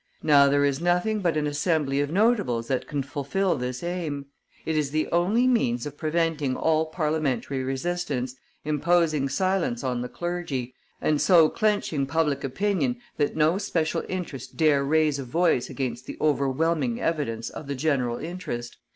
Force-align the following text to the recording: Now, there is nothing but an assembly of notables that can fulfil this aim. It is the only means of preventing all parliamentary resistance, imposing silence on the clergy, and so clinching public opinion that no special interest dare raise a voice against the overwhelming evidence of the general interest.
Now, 0.23 0.49
there 0.49 0.65
is 0.65 0.81
nothing 0.81 1.19
but 1.19 1.37
an 1.37 1.45
assembly 1.45 1.99
of 2.01 2.09
notables 2.09 2.67
that 2.69 2.87
can 2.87 3.03
fulfil 3.03 3.55
this 3.55 3.83
aim. 3.83 4.25
It 4.65 4.75
is 4.75 4.89
the 4.89 5.07
only 5.11 5.45
means 5.45 5.85
of 5.85 5.95
preventing 5.95 6.55
all 6.55 6.87
parliamentary 6.87 7.61
resistance, 7.63 8.33
imposing 8.65 9.29
silence 9.29 9.83
on 9.83 10.01
the 10.01 10.09
clergy, 10.09 10.73
and 11.01 11.21
so 11.21 11.49
clinching 11.49 12.07
public 12.07 12.43
opinion 12.43 12.97
that 13.17 13.35
no 13.37 13.59
special 13.59 14.03
interest 14.09 14.57
dare 14.57 14.83
raise 14.83 15.19
a 15.19 15.23
voice 15.23 15.69
against 15.69 16.07
the 16.07 16.17
overwhelming 16.19 16.99
evidence 16.99 17.51
of 17.51 17.67
the 17.67 17.75
general 17.75 18.17
interest. 18.17 18.77